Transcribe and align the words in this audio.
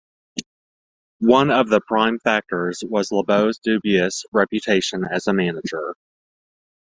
One 1.19 1.51
of 1.51 1.69
the 1.69 1.79
prime 1.79 2.17
factors 2.17 2.81
was 2.89 3.11
Lebows 3.11 3.59
dubious 3.59 4.25
reputation 4.33 5.05
as 5.05 5.27
a 5.27 5.33
manager. 5.33 5.93